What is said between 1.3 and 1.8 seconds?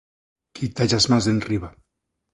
enriba.